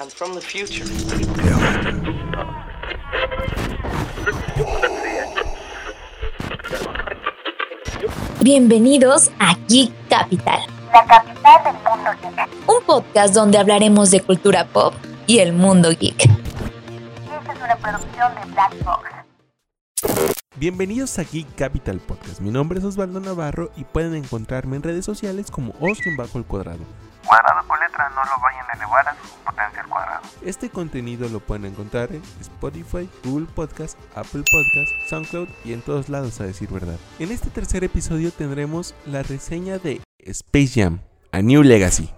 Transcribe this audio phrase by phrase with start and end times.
[0.00, 0.86] I'm from the future.
[8.40, 10.60] Bienvenidos a Geek Capital,
[10.90, 12.48] la capital del mundo geek.
[12.66, 14.94] un podcast donde hablaremos de cultura pop
[15.26, 16.18] y el mundo geek.
[16.22, 19.10] Esta es una producción de Black Box.
[20.56, 22.40] Bienvenidos a Geek Capital Podcast.
[22.40, 26.46] Mi nombre es Osvaldo Navarro y pueden encontrarme en redes sociales como Ocean bajo el
[26.46, 26.86] cuadrado.
[27.26, 29.39] Cuadrado por letra, no lo vayan a elevar a su.
[30.44, 36.08] Este contenido lo pueden encontrar en Spotify, Google Podcast, Apple Podcast, SoundCloud y en todos
[36.08, 36.96] lados a decir verdad.
[37.18, 41.00] En este tercer episodio tendremos la reseña de Space Jam,
[41.32, 42.08] A New Legacy.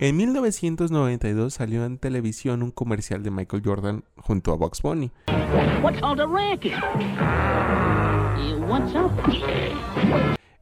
[0.00, 5.10] En 1992 salió en televisión un comercial de Michael Jordan junto a Bugs Bunny.
[5.82, 6.26] What's all the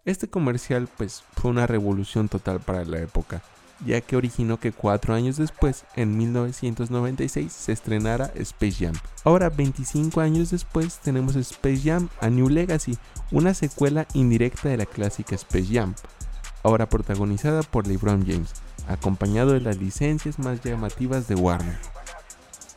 [0.04, 3.42] Este comercial pues fue una revolución total para la época,
[3.84, 8.94] ya que originó que cuatro años después, en 1996, se estrenara Space Jam.
[9.24, 12.96] Ahora, 25 años después, tenemos Space Jam A New Legacy,
[13.32, 15.94] una secuela indirecta de la clásica Space Jam,
[16.62, 18.52] ahora protagonizada por LeBron James,
[18.88, 21.95] acompañado de las licencias más llamativas de Warner.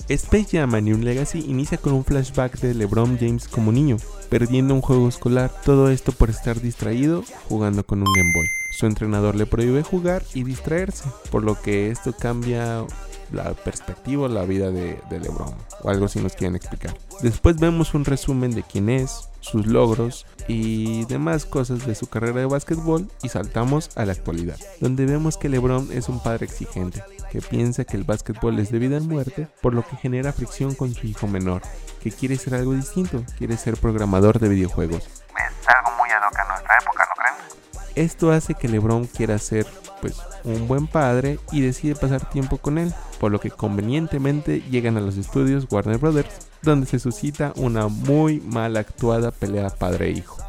[0.09, 3.97] Space Jam A New Legacy inicia con un flashback de LeBron James como niño,
[4.29, 8.47] perdiendo un juego escolar, todo esto por estar distraído jugando con un Game Boy.
[8.71, 12.85] Su entrenador le prohíbe jugar y distraerse, por lo que esto cambia
[13.31, 16.97] la perspectiva, la vida de, de LeBron, o algo si nos quieren explicar.
[17.21, 22.39] Después vemos un resumen de quién es, sus logros y demás cosas de su carrera
[22.39, 27.03] de básquetbol y saltamos a la actualidad, donde vemos que LeBron es un padre exigente,
[27.29, 30.75] que piensa que el básquetbol es de vida o muerte, por lo que genera fricción
[30.75, 31.61] con su hijo menor,
[32.01, 35.03] que quiere ser algo distinto, quiere ser programador de videojuegos.
[35.03, 37.59] Es algo muy ad hoc a nuestra época, ¿no creen?
[37.95, 39.67] Esto hace que LeBron quiera ser
[40.01, 44.97] pues un buen padre y decide pasar tiempo con él, por lo que convenientemente llegan
[44.97, 50.48] a los estudios Warner Brothers, donde se suscita una muy mal actuada pelea padre-hijo.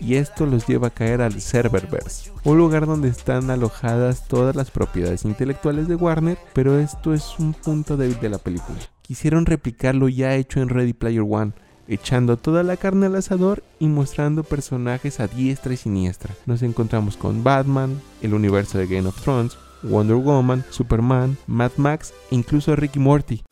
[0.00, 4.70] Y esto los lleva a caer al Serververse, un lugar donde están alojadas todas las
[4.70, 8.78] propiedades intelectuales de Warner, pero esto es un punto débil de la película.
[9.02, 11.52] Quisieron replicar lo ya hecho en Ready Player One,
[11.88, 16.34] echando toda la carne al asador y mostrando personajes a diestra y siniestra.
[16.46, 22.12] Nos encontramos con Batman, el universo de Game of Thrones, Wonder Woman, Superman, Mad Max
[22.30, 23.42] e incluso Ricky Morty.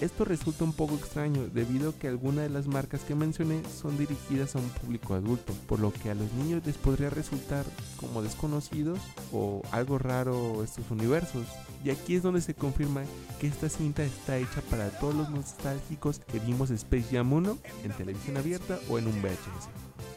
[0.00, 3.96] Esto resulta un poco extraño debido a que algunas de las marcas que mencioné son
[3.96, 7.64] dirigidas a un público adulto, por lo que a los niños les podría resultar
[7.96, 8.98] como desconocidos
[9.32, 11.46] o algo raro estos universos.
[11.82, 13.04] Y aquí es donde se confirma
[13.40, 17.92] que esta cinta está hecha para todos los nostálgicos que vimos Space Jam 1 en
[17.92, 19.68] televisión abierta o en un VHS.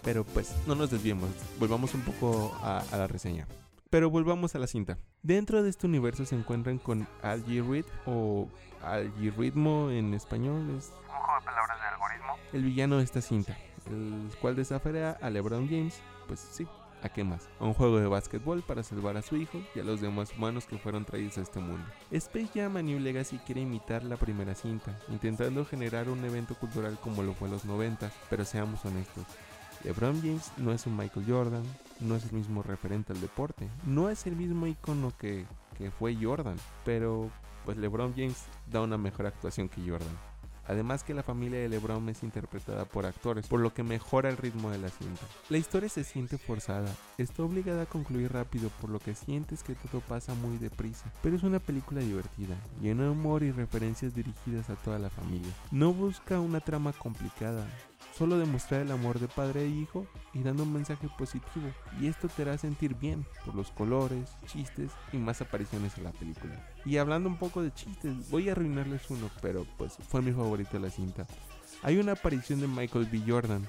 [0.04, 3.48] Pero pues no nos desviemos, volvamos un poco a, a la reseña.
[3.90, 5.00] Pero volvamos a la cinta.
[5.24, 8.48] Dentro de este universo se encuentran con Algirid o
[8.84, 12.34] Algiritmo en español, es Un juego de palabras de algoritmo.
[12.54, 13.58] el villano de esta cinta,
[13.88, 16.68] el cual desafiará a LeBron James, pues sí,
[17.02, 17.50] ¿a qué más?
[17.60, 20.66] A un juego de básquetbol para salvar a su hijo y a los demás humanos
[20.68, 21.84] que fueron traídos a este mundo.
[22.12, 27.00] Space Jam A New Legacy quiere imitar la primera cinta, intentando generar un evento cultural
[27.02, 29.26] como lo fue en los 90, pero seamos honestos.
[29.84, 31.64] LeBron James no es un Michael Jordan,
[32.00, 35.46] no es el mismo referente al deporte, no es el mismo icono que,
[35.78, 37.30] que fue Jordan, pero
[37.66, 40.30] pues LeBron James da una mejor actuación que Jordan.
[40.70, 44.38] Además que la familia de LeBron es interpretada por actores, por lo que mejora el
[44.38, 45.22] ritmo de la cinta.
[45.50, 49.74] La historia se siente forzada, está obligada a concluir rápido por lo que sientes que
[49.74, 54.70] todo pasa muy deprisa, pero es una película divertida, llena de humor y referencias dirigidas
[54.70, 55.52] a toda la familia.
[55.72, 57.66] No busca una trama complicada,
[58.20, 61.72] solo demostrar el amor de padre e hijo y dando un mensaje positivo.
[62.02, 66.12] Y esto te hará sentir bien por los colores, chistes y más apariciones en la
[66.12, 66.68] película.
[66.84, 70.72] Y hablando un poco de chistes, voy a arruinarles uno, pero pues fue mi favorito
[70.74, 71.26] de la cinta.
[71.82, 73.24] Hay una aparición de Michael B.
[73.26, 73.66] Jordan,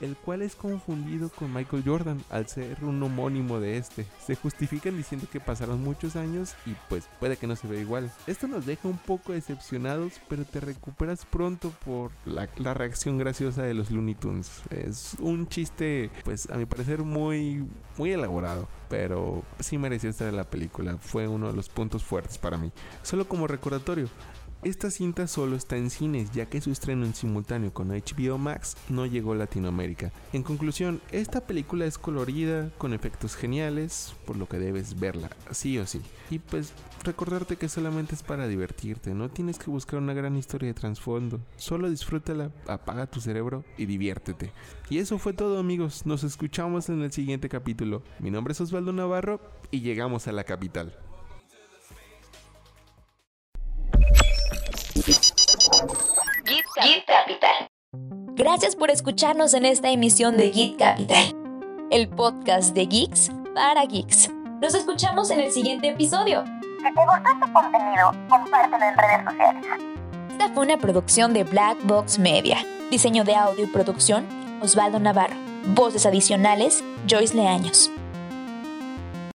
[0.00, 4.06] el cual es confundido con Michael Jordan al ser un homónimo de este.
[4.24, 8.10] Se justifican diciendo que pasaron muchos años y pues puede que no se vea igual.
[8.26, 13.74] Esto nos deja un poco decepcionados, pero te recuperas pronto por la, reacción graciosa de
[13.74, 14.62] los Looney Tunes.
[14.70, 17.66] Es un chiste, pues a mi parecer muy,
[17.96, 18.68] muy elaborado.
[18.88, 20.96] Pero sí mereció estar en la película.
[20.98, 22.72] Fue uno de los puntos fuertes para mí.
[23.02, 24.08] Solo como recordatorio,
[24.62, 28.76] Esta cinta solo está en cines ya que su estreno en simultáneo con HBO Max
[28.90, 30.12] no llegó a Latinoamérica.
[30.34, 35.78] En conclusión, esta película es colorida, con efectos geniales, por lo que debes verla, sí
[35.78, 36.02] o sí.
[36.28, 36.74] Y pues
[37.04, 41.40] recordarte que solamente es para divertirte, no tienes que buscar una gran historia de trasfondo,
[41.56, 44.52] solo disfrútala, apaga tu cerebro y diviértete.
[44.90, 48.02] Y eso fue todo amigos, nos escuchamos en el siguiente capítulo.
[48.18, 49.40] Mi nombre es Osvaldo Navarro
[49.70, 50.94] y llegamos a la capital.
[56.76, 57.68] Git Capital.
[58.34, 61.34] Gracias por escucharnos en esta emisión de Git Capital,
[61.90, 64.30] el podcast de geeks para geeks.
[64.60, 66.44] Nos escuchamos en el siguiente episodio.
[66.78, 69.66] Si te gustó este contenido, compártelo en redes sociales.
[70.30, 72.64] Esta fue una producción de Black Box Media.
[72.90, 74.26] Diseño de audio y producción,
[74.62, 75.36] Osvaldo Navarro.
[75.74, 77.90] Voces adicionales, Joyce Leaños.